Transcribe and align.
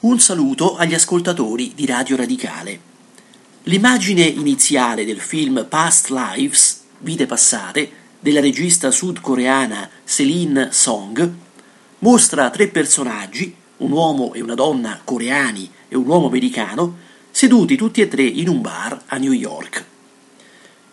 Un 0.00 0.20
saluto 0.20 0.76
agli 0.76 0.94
ascoltatori 0.94 1.72
di 1.74 1.84
Radio 1.84 2.14
Radicale. 2.14 2.78
L'immagine 3.64 4.22
iniziale 4.22 5.04
del 5.04 5.18
film 5.18 5.66
Past 5.68 6.10
Lives, 6.10 6.82
Vite 6.98 7.26
passate, 7.26 7.90
della 8.20 8.38
regista 8.38 8.92
sudcoreana 8.92 9.90
Celine 10.04 10.68
Song, 10.70 11.28
mostra 11.98 12.48
tre 12.50 12.68
personaggi, 12.68 13.52
un 13.78 13.90
uomo 13.90 14.34
e 14.34 14.40
una 14.40 14.54
donna 14.54 15.00
coreani 15.02 15.68
e 15.88 15.96
un 15.96 16.06
uomo 16.06 16.28
americano, 16.28 16.98
seduti 17.32 17.74
tutti 17.74 18.00
e 18.00 18.06
tre 18.06 18.22
in 18.22 18.48
un 18.48 18.60
bar 18.60 19.02
a 19.06 19.16
New 19.16 19.32
York. 19.32 19.84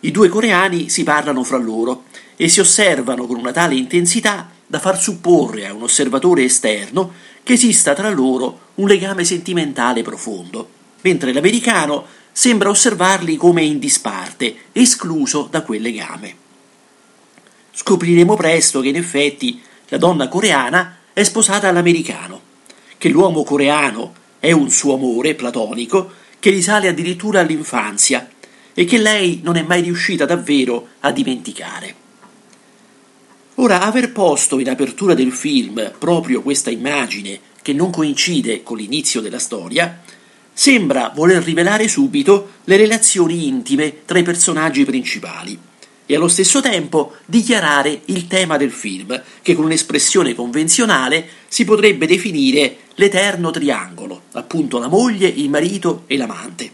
I 0.00 0.10
due 0.10 0.28
coreani 0.28 0.88
si 0.88 1.04
parlano 1.04 1.44
fra 1.44 1.58
loro 1.58 2.06
e 2.34 2.48
si 2.48 2.58
osservano 2.58 3.26
con 3.26 3.38
una 3.38 3.52
tale 3.52 3.76
intensità 3.76 4.50
da 4.66 4.78
far 4.78 5.00
supporre 5.00 5.66
a 5.66 5.72
un 5.72 5.82
osservatore 5.82 6.44
esterno 6.44 7.12
che 7.42 7.52
esista 7.52 7.94
tra 7.94 8.10
loro 8.10 8.60
un 8.76 8.88
legame 8.88 9.24
sentimentale 9.24 10.02
profondo, 10.02 10.68
mentre 11.02 11.32
l'americano 11.32 12.04
sembra 12.32 12.68
osservarli 12.68 13.36
come 13.36 13.62
in 13.62 13.78
disparte, 13.78 14.54
escluso 14.72 15.48
da 15.50 15.62
quel 15.62 15.80
legame. 15.80 16.34
Scopriremo 17.72 18.34
presto 18.34 18.80
che 18.80 18.88
in 18.88 18.96
effetti 18.96 19.60
la 19.88 19.98
donna 19.98 20.28
coreana 20.28 20.98
è 21.12 21.22
sposata 21.22 21.68
all'americano, 21.68 22.40
che 22.98 23.08
l'uomo 23.08 23.44
coreano 23.44 24.14
è 24.40 24.52
un 24.52 24.70
suo 24.70 24.94
amore 24.94 25.34
platonico 25.34 26.10
che 26.38 26.50
risale 26.50 26.88
addirittura 26.88 27.40
all'infanzia 27.40 28.28
e 28.74 28.84
che 28.84 28.98
lei 28.98 29.40
non 29.42 29.56
è 29.56 29.62
mai 29.62 29.80
riuscita 29.82 30.24
davvero 30.24 30.88
a 31.00 31.10
dimenticare. 31.12 32.04
Ora, 33.58 33.80
aver 33.80 34.12
posto 34.12 34.58
in 34.58 34.68
apertura 34.68 35.14
del 35.14 35.32
film 35.32 35.92
proprio 35.98 36.42
questa 36.42 36.70
immagine, 36.70 37.40
che 37.62 37.72
non 37.72 37.90
coincide 37.90 38.62
con 38.62 38.76
l'inizio 38.76 39.22
della 39.22 39.38
storia, 39.38 40.02
sembra 40.52 41.10
voler 41.14 41.42
rivelare 41.42 41.88
subito 41.88 42.50
le 42.64 42.76
relazioni 42.76 43.46
intime 43.46 44.04
tra 44.04 44.18
i 44.18 44.22
personaggi 44.22 44.84
principali 44.84 45.58
e 46.04 46.14
allo 46.14 46.28
stesso 46.28 46.60
tempo 46.60 47.14
dichiarare 47.24 48.02
il 48.06 48.26
tema 48.26 48.58
del 48.58 48.70
film, 48.70 49.20
che 49.40 49.54
con 49.54 49.64
un'espressione 49.64 50.34
convenzionale 50.34 51.26
si 51.48 51.64
potrebbe 51.64 52.06
definire 52.06 52.76
l'eterno 52.96 53.50
triangolo, 53.50 54.24
appunto 54.32 54.78
la 54.78 54.88
moglie, 54.88 55.28
il 55.28 55.48
marito 55.48 56.04
e 56.06 56.18
l'amante. 56.18 56.70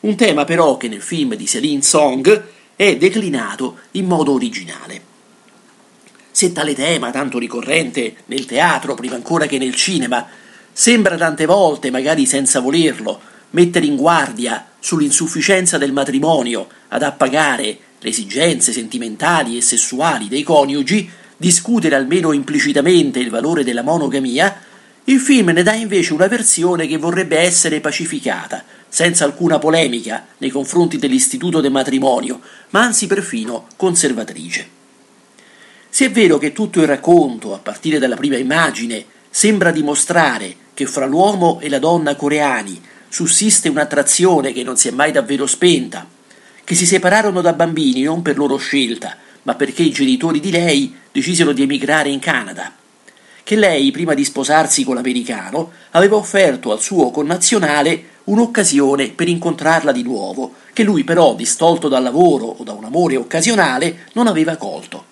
Un 0.00 0.14
tema 0.14 0.44
però 0.44 0.76
che 0.76 0.88
nel 0.88 1.02
film 1.02 1.34
di 1.36 1.46
Céline 1.46 1.82
Song 1.82 2.44
è 2.76 2.96
declinato 2.96 3.78
in 3.92 4.04
modo 4.04 4.32
originale. 4.32 5.11
Se 6.42 6.50
tale 6.50 6.74
tema, 6.74 7.12
tanto 7.12 7.38
ricorrente 7.38 8.16
nel 8.26 8.46
teatro 8.46 8.96
prima 8.96 9.14
ancora 9.14 9.46
che 9.46 9.58
nel 9.58 9.76
cinema, 9.76 10.26
sembra 10.72 11.16
tante 11.16 11.46
volte, 11.46 11.92
magari 11.92 12.26
senza 12.26 12.58
volerlo, 12.58 13.20
mettere 13.50 13.86
in 13.86 13.94
guardia 13.94 14.70
sull'insufficienza 14.80 15.78
del 15.78 15.92
matrimonio 15.92 16.66
ad 16.88 17.04
appagare 17.04 17.78
le 17.96 18.08
esigenze 18.08 18.72
sentimentali 18.72 19.56
e 19.56 19.60
sessuali 19.60 20.26
dei 20.26 20.42
coniugi, 20.42 21.08
discutere 21.36 21.94
almeno 21.94 22.32
implicitamente 22.32 23.20
il 23.20 23.30
valore 23.30 23.62
della 23.62 23.82
monogamia, 23.82 24.62
il 25.04 25.20
film 25.20 25.50
ne 25.50 25.62
dà 25.62 25.74
invece 25.74 26.12
una 26.12 26.26
versione 26.26 26.88
che 26.88 26.96
vorrebbe 26.96 27.38
essere 27.38 27.78
pacificata, 27.78 28.64
senza 28.88 29.24
alcuna 29.24 29.60
polemica 29.60 30.26
nei 30.38 30.50
confronti 30.50 30.98
dell'istituto 30.98 31.60
del 31.60 31.70
matrimonio, 31.70 32.40
ma 32.70 32.80
anzi 32.80 33.06
perfino 33.06 33.68
conservatrice. 33.76 34.80
Se 35.94 36.06
è 36.06 36.10
vero 36.10 36.38
che 36.38 36.52
tutto 36.52 36.80
il 36.80 36.86
racconto, 36.86 37.52
a 37.52 37.58
partire 37.58 37.98
dalla 37.98 38.16
prima 38.16 38.38
immagine, 38.38 39.04
sembra 39.28 39.70
dimostrare 39.70 40.56
che 40.72 40.86
fra 40.86 41.04
l'uomo 41.04 41.60
e 41.60 41.68
la 41.68 41.78
donna 41.78 42.16
coreani 42.16 42.80
sussiste 43.10 43.68
un'attrazione 43.68 44.54
che 44.54 44.62
non 44.62 44.78
si 44.78 44.88
è 44.88 44.90
mai 44.90 45.12
davvero 45.12 45.46
spenta, 45.46 46.08
che 46.64 46.74
si 46.74 46.86
separarono 46.86 47.42
da 47.42 47.52
bambini 47.52 48.00
non 48.00 48.22
per 48.22 48.38
loro 48.38 48.56
scelta, 48.56 49.18
ma 49.42 49.54
perché 49.54 49.82
i 49.82 49.90
genitori 49.90 50.40
di 50.40 50.50
lei 50.50 50.96
decisero 51.12 51.52
di 51.52 51.60
emigrare 51.60 52.08
in 52.08 52.20
Canada, 52.20 52.72
che 53.42 53.54
lei, 53.54 53.90
prima 53.90 54.14
di 54.14 54.24
sposarsi 54.24 54.84
con 54.84 54.94
l'americano, 54.94 55.72
aveva 55.90 56.16
offerto 56.16 56.72
al 56.72 56.80
suo 56.80 57.10
connazionale 57.10 58.04
un'occasione 58.24 59.10
per 59.10 59.28
incontrarla 59.28 59.92
di 59.92 60.02
nuovo, 60.02 60.54
che 60.72 60.84
lui 60.84 61.04
però, 61.04 61.34
distolto 61.34 61.88
dal 61.88 62.02
lavoro 62.02 62.46
o 62.46 62.64
da 62.64 62.72
un 62.72 62.84
amore 62.84 63.16
occasionale, 63.16 64.06
non 64.14 64.26
aveva 64.26 64.56
colto 64.56 65.10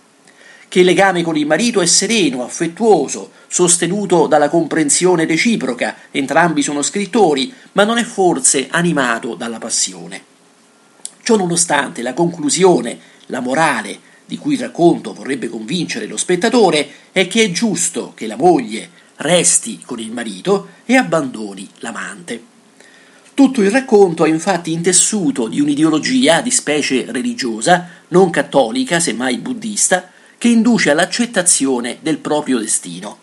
che 0.71 0.79
il 0.79 0.85
legame 0.85 1.25
con 1.25 1.37
il 1.37 1.47
marito 1.47 1.81
è 1.81 1.87
sereno, 1.87 2.45
affettuoso, 2.45 3.33
sostenuto 3.49 4.29
dalla 4.29 4.49
comprensione 4.49 5.25
reciproca, 5.25 5.97
entrambi 6.13 6.63
sono 6.63 6.81
scrittori, 6.83 7.53
ma 7.73 7.83
non 7.83 7.99
è 7.99 8.05
forse 8.05 8.69
animato 8.71 9.35
dalla 9.35 9.59
passione. 9.59 10.23
Ciò 11.25 11.35
nonostante 11.35 12.03
la 12.03 12.15
conclusione, 12.15 12.97
la 13.27 13.41
morale 13.41 13.99
di 14.25 14.39
cui 14.39 14.55
il 14.55 14.61
racconto 14.61 15.13
vorrebbe 15.13 15.49
convincere 15.49 16.07
lo 16.07 16.17
spettatore 16.17 16.89
è 17.11 17.27
che 17.27 17.43
è 17.43 17.51
giusto 17.51 18.13
che 18.15 18.29
la 18.29 18.37
moglie 18.37 18.91
resti 19.17 19.81
con 19.85 19.99
il 19.99 20.13
marito 20.13 20.69
e 20.85 20.95
abbandoni 20.95 21.69
l'amante. 21.79 22.45
Tutto 23.35 23.61
il 23.61 23.73
racconto 23.73 24.25
è 24.25 24.29
infatti 24.29 24.71
intessuto 24.71 25.49
di 25.49 25.61
un'ideologia 25.61 26.41
di 26.43 26.53
specie 26.53 27.07
religiosa, 27.09 27.89
non 28.09 28.31
cattolica, 28.31 29.01
semmai 29.01 29.39
buddista, 29.39 30.13
che 30.41 30.49
induce 30.49 30.91
all'accettazione 30.91 31.99
del 32.01 32.17
proprio 32.17 32.59
destino. 32.59 33.19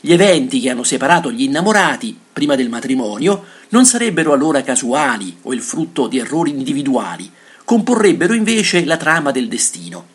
Gli 0.00 0.10
eventi 0.10 0.58
che 0.58 0.70
hanno 0.70 0.84
separato 0.84 1.30
gli 1.30 1.42
innamorati 1.42 2.18
prima 2.32 2.54
del 2.54 2.70
matrimonio 2.70 3.44
non 3.68 3.84
sarebbero 3.84 4.32
allora 4.32 4.62
casuali 4.62 5.36
o 5.42 5.52
il 5.52 5.60
frutto 5.60 6.06
di 6.06 6.16
errori 6.16 6.52
individuali, 6.52 7.30
comporrebbero 7.62 8.32
invece 8.32 8.86
la 8.86 8.96
trama 8.96 9.32
del 9.32 9.48
destino. 9.48 10.06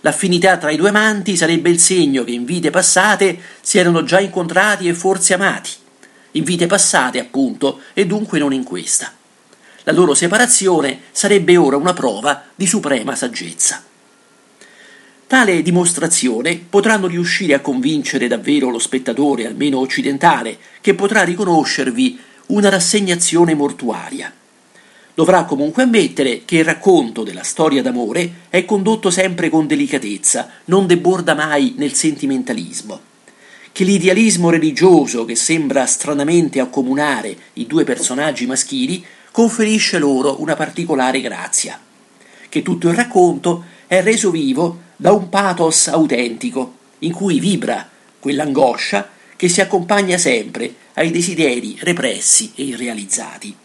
L'affinità 0.00 0.56
tra 0.56 0.72
i 0.72 0.76
due 0.76 0.88
amanti 0.88 1.36
sarebbe 1.36 1.70
il 1.70 1.78
segno 1.78 2.24
che 2.24 2.32
in 2.32 2.44
vite 2.44 2.70
passate 2.70 3.38
si 3.60 3.78
erano 3.78 4.02
già 4.02 4.18
incontrati 4.18 4.88
e 4.88 4.94
forse 4.94 5.34
amati. 5.34 5.70
In 6.32 6.42
vite 6.42 6.66
passate, 6.66 7.20
appunto, 7.20 7.82
e 7.92 8.04
dunque 8.04 8.40
non 8.40 8.52
in 8.52 8.64
questa. 8.64 9.12
La 9.84 9.92
loro 9.92 10.14
separazione 10.14 11.02
sarebbe 11.12 11.56
ora 11.56 11.76
una 11.76 11.92
prova 11.92 12.46
di 12.52 12.66
suprema 12.66 13.14
saggezza. 13.14 13.92
Tale 15.34 15.62
dimostrazione 15.62 16.64
potranno 16.70 17.08
riuscire 17.08 17.54
a 17.54 17.60
convincere 17.60 18.28
davvero 18.28 18.70
lo 18.70 18.78
spettatore, 18.78 19.48
almeno 19.48 19.80
occidentale, 19.80 20.56
che 20.80 20.94
potrà 20.94 21.24
riconoscervi 21.24 22.16
una 22.46 22.68
rassegnazione 22.68 23.52
mortuaria. 23.52 24.32
Dovrà 25.12 25.42
comunque 25.42 25.82
ammettere 25.82 26.42
che 26.44 26.58
il 26.58 26.64
racconto 26.64 27.24
della 27.24 27.42
storia 27.42 27.82
d'amore 27.82 28.42
è 28.48 28.64
condotto 28.64 29.10
sempre 29.10 29.50
con 29.50 29.66
delicatezza, 29.66 30.50
non 30.66 30.86
deborda 30.86 31.34
mai 31.34 31.74
nel 31.78 31.94
sentimentalismo. 31.94 33.00
Che 33.72 33.82
l'idealismo 33.82 34.50
religioso 34.50 35.24
che 35.24 35.34
sembra 35.34 35.84
stranamente 35.86 36.60
accomunare 36.60 37.36
i 37.54 37.66
due 37.66 37.82
personaggi 37.82 38.46
maschili 38.46 39.04
conferisce 39.32 39.98
loro 39.98 40.40
una 40.40 40.54
particolare 40.54 41.20
grazia. 41.20 41.76
Che 42.48 42.62
tutto 42.62 42.88
il 42.88 42.94
racconto 42.94 43.64
è 43.88 44.00
reso 44.00 44.30
vivo 44.30 44.83
da 44.96 45.12
un 45.12 45.28
pathos 45.28 45.88
autentico, 45.88 46.76
in 47.00 47.12
cui 47.12 47.40
vibra 47.40 47.88
quell'angoscia 48.18 49.10
che 49.36 49.48
si 49.48 49.60
accompagna 49.60 50.16
sempre 50.16 50.74
ai 50.94 51.10
desideri 51.10 51.76
repressi 51.80 52.52
e 52.54 52.64
irrealizzati. 52.64 53.56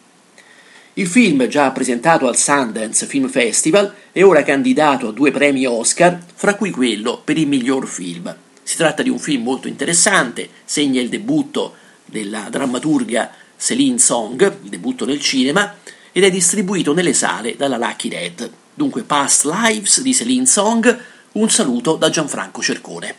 Il 0.94 1.08
film, 1.08 1.48
già 1.48 1.72
presentato 1.72 2.28
al 2.28 2.36
Sundance 2.36 3.06
Film 3.06 3.30
Festival, 3.30 3.94
è 4.12 4.24
ora 4.24 4.44
candidato 4.44 5.08
a 5.08 5.12
due 5.14 5.32
premi 5.32 5.66
Oscar, 5.66 6.20
fra 6.34 6.56
cui 6.56 6.72
quello 6.72 7.22
per 7.24 7.38
il 7.38 7.48
miglior 7.48 7.88
film. 7.88 8.36
Si 8.62 8.76
tratta 8.76 9.02
di 9.02 9.10
un 9.10 9.20
film 9.20 9.44
molto 9.44 9.70
interessante, 9.70 10.50
segna 10.66 11.00
il 11.00 11.08
debutto 11.08 11.76
della 12.04 12.48
drammaturga 12.50 13.32
Céline 13.56 14.00
Song, 14.00 14.42
il 14.64 14.70
debutto 14.70 15.06
nel 15.06 15.22
cinema, 15.22 15.74
ed 16.12 16.24
è 16.24 16.32
distribuito 16.32 16.94
nelle 16.94 17.14
sale 17.14 17.56
dalla 17.56 17.78
Lucky 17.78 18.10
Dead. 18.10 18.52
Dunque 18.74 19.04
Past 19.04 19.46
Lives 19.46 20.02
di 20.02 20.14
Céline 20.14 20.46
Song, 20.46 21.00
un 21.34 21.50
saluto 21.50 21.96
da 21.96 22.10
Gianfranco 22.10 22.62
Cercone. 22.62 23.16